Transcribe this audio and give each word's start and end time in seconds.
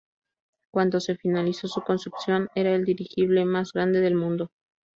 Cuando 0.73 0.99
se 0.99 1.15
finalizó 1.15 1.67
su 1.67 1.81
construcción 1.81 2.49
era 2.55 2.73
el 2.73 2.85
dirigible 2.85 3.45
más 3.45 3.71
grande 3.71 3.99
del 4.01 4.15
mundo. 4.15 4.49